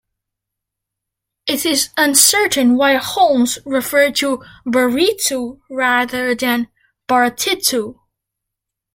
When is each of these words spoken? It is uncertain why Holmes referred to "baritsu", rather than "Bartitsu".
It 1.45 1.63
is 1.63 1.89
uncertain 1.95 2.75
why 2.75 2.95
Holmes 2.95 3.59
referred 3.65 4.15
to 4.15 4.43
"baritsu", 4.65 5.59
rather 5.69 6.33
than 6.33 6.69
"Bartitsu". 7.07 7.99